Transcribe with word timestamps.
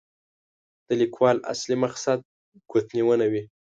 د 0.87 0.89
لیکوال 1.01 1.37
اصلي 1.53 1.75
مقصد 1.83 2.19
ګوتنیونه 2.71 3.25
وي. 3.31 3.43